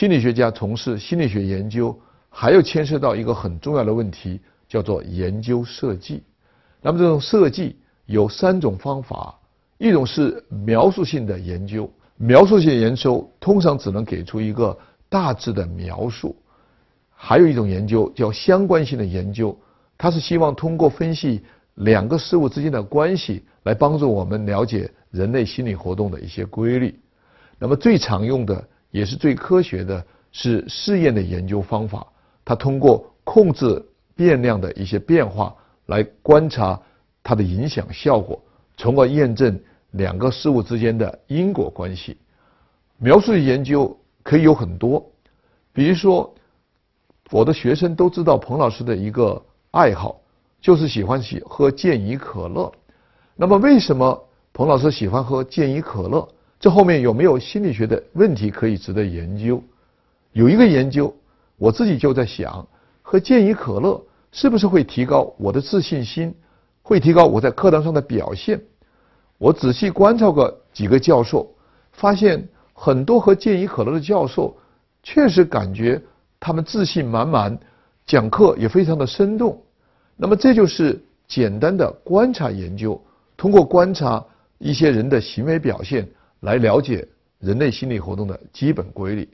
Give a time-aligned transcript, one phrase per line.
[0.00, 1.94] 心理学家从事心理学研究，
[2.30, 6.22] 还要牵涉到一个很重要的问题，叫做研究设计。
[6.80, 7.76] 那么这种设计
[8.06, 9.38] 有三种方法，
[9.76, 14.74] 一种是描述性的研究，描述性研究通常只能给出一个
[15.10, 16.34] 大致的描述；
[17.14, 19.54] 还有一种研究叫相关性的研究，
[19.98, 21.42] 它是希望通过分析
[21.74, 26.98] 两个事物之间的关系，来帮助我们了解人类心理活动的一些规律。
[27.58, 28.66] 那么最常用的。
[28.90, 32.06] 也是最科学的，是试验的研究方法。
[32.44, 33.84] 它通过控制
[34.16, 35.54] 变量的一些变化
[35.86, 36.80] 来观察
[37.22, 38.42] 它的影响效果，
[38.76, 39.58] 从而验证
[39.92, 42.16] 两个事物之间的因果关系。
[42.98, 45.04] 描述的研究可以有很多，
[45.72, 46.34] 比如说，
[47.30, 50.20] 我的学生都知道彭老师的一个爱好，
[50.60, 52.70] 就是喜欢喜喝健怡可乐。
[53.36, 56.28] 那么，为什么彭老师喜欢喝健怡可乐？
[56.60, 59.62] 这后面有没有心理学的问题可以值得研究？
[60.32, 61.16] 有一个研究，
[61.56, 62.68] 我自己就在想，
[63.00, 66.34] 喝健怡可乐是不是会提高我的自信心，
[66.82, 68.60] 会提高我在课堂上的表现？
[69.38, 71.50] 我仔细观察过几个教授，
[71.92, 74.54] 发现很多喝健怡可乐的教授
[75.02, 76.00] 确实感觉
[76.38, 77.58] 他们自信满满，
[78.04, 79.58] 讲课也非常的生动。
[80.14, 83.02] 那么这就是简单的观察研究，
[83.34, 84.22] 通过观察
[84.58, 86.06] 一些人的行为表现。
[86.40, 87.06] 来了解
[87.38, 89.28] 人类心理活动的基本规律，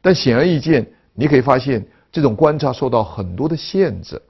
[0.00, 4.20] 但显而易见，你可以发现这种观察受到很多的限制。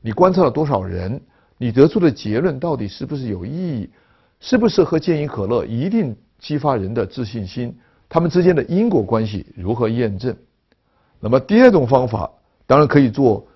[0.00, 1.20] 你观察了多少人？
[1.58, 3.88] 你得出的结论到底是不是有意义？
[4.40, 7.76] 是不是和健怡可乐一定激发人的自信心？
[8.08, 10.36] 他们之间的因果关系如何验证？
[11.20, 12.28] 那么第二种方法，
[12.66, 13.46] 当然可以做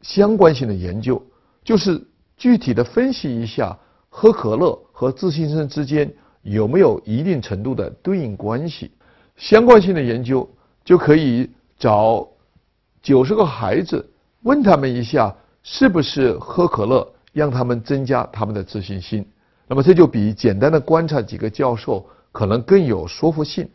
[0.00, 1.24] 相关性的研究，
[1.62, 2.04] 就是
[2.36, 3.78] 具体的分析一下
[4.08, 6.12] 喝可乐和自信心之间。
[6.42, 8.90] 有没有一定程度的对应关系？
[9.36, 10.48] 相关性的研究
[10.84, 11.48] 就可以
[11.78, 12.28] 找
[13.02, 14.08] 九十个孩子，
[14.42, 19.26] 问他们一下，是不是喝可乐让他们增加他们的自信心？
[19.66, 23.68] 那么这就比简单的观察几个教授可能更有说服性。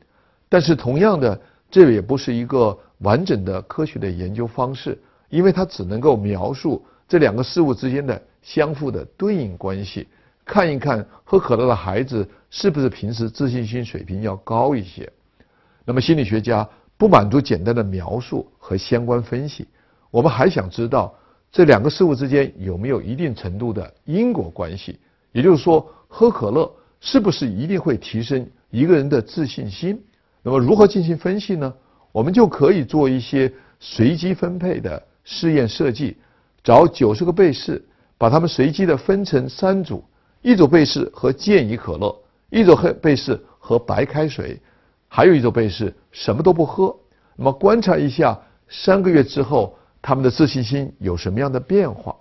[0.47, 1.39] 但是同样的，
[1.71, 4.97] 这也不是一个完整的科学的研究方式，
[5.29, 10.07] 因为它只能够描述这两个事物之间的相互的对应关系。
[10.47, 15.11] 看一看喝可乐的孩子是不是平时自信心水平要高一些？
[15.83, 19.67] 那么心理学家不满足简单的描述和相关分析，
[20.09, 21.13] 我们还想知道
[21.51, 24.97] 这两个事物之间有没有一定程度的因果关系。
[25.33, 30.01] 也就是说，喝可乐是不是一定会提升一个人的自信心？
[30.41, 31.71] 那么如何进行分析呢？
[32.13, 36.15] 我们就可以做一些随机分配的试验设计，
[36.63, 37.83] 找九十个被试，
[38.17, 40.01] 把他们随机的分成三组。
[40.41, 42.15] 一组被试喝健怡可乐，
[42.49, 44.59] 一组喝被试喝白开水，
[45.07, 46.95] 还有一组被试什么都不喝。
[47.35, 52.15] 那么观察一下三个月之后他们的自信心有什么样的变化？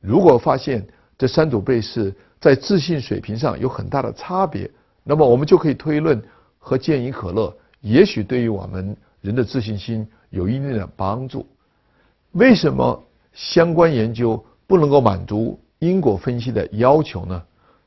[0.00, 0.86] 如果发现
[1.18, 4.70] 这三组被试在自信水平上有很大的差别，
[5.02, 6.22] 那么我们就可以推论
[6.58, 11.46] 喝健怡可乐也许对于我们人的自信心有一定的帮助。
[12.32, 13.02] 为什么
[13.32, 15.58] 相关研究不能够满足？
[15.78, 17.42] 因果分析的要求呢，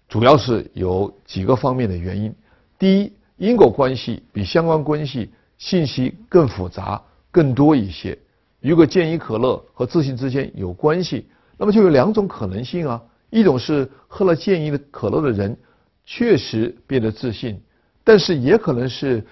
[0.07, 2.33] 主要是有几个方面的原因。
[2.77, 7.01] 第一，因果关系比相关关系信息更复杂、
[7.31, 8.17] 更多一些。
[8.61, 15.57] 如果健怡可乐和自信之间有关系，那么就有两种可能性啊：一种是喝了健怡的可乐的人
[16.05, 17.59] 确实变得自信，
[18.03, 19.25] 但是也可能是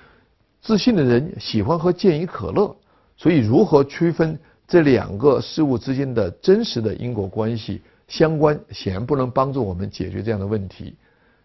[0.61, 2.75] 自信的人喜欢喝健怡可乐。
[3.17, 7.81] 所以，如何区分这两个事物之间的真实的因果关系？
[8.07, 10.95] 相关显然不能帮助我们解决这样的问题。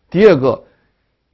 [0.09, 0.63] 第二个，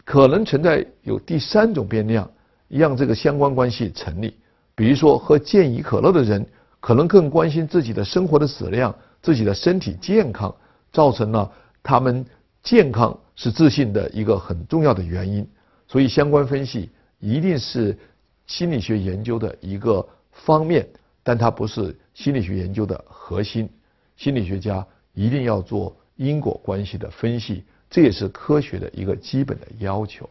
[0.04, 2.30] 可能存在有第三种变量，
[2.68, 4.34] 让这个相关关系成立。
[4.74, 6.46] 比如说，喝健怡可乐的人
[6.80, 10.54] 可能更关心自己的生活的质量、自己的身体健康，
[10.92, 11.50] 造成了
[11.82, 12.24] 他们
[12.62, 15.46] 健康是自信的一个很重要的原因。
[15.86, 16.88] 所以，相关分析
[17.18, 17.98] 一定是
[18.46, 20.88] 心理学研究的一个方面，
[21.22, 23.68] 但它不是心理学研究的核心。
[24.16, 24.86] 心理学家。
[25.18, 30.30] 一定要做因果关系的分析，这也是科学的一个基本的要求。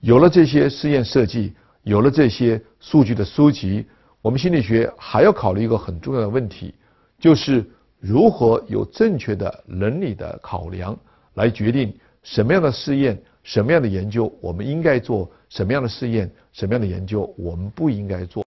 [0.00, 1.52] 有了这些试验设计，
[1.82, 3.84] 有了这些数据的收集，
[4.22, 6.72] 我们心理学还要考虑一个很重要的问题，
[7.18, 7.62] 就是
[8.00, 10.98] 如何有正确的伦理的考量，
[11.34, 18.42] 来决定什么样的试验、什么样的研究我们应该做，什么样的试验、什么样的研究我们不应该做。